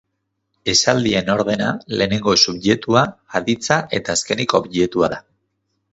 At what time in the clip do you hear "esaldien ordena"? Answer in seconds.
0.71-1.67